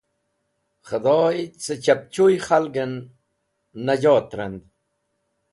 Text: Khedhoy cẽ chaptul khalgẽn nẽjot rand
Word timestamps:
Khedhoy 0.87 1.37
cẽ 1.63 1.75
chaptul 1.83 2.33
khalgẽn 2.45 2.93
nẽjot 3.85 4.27
rand 4.37 4.61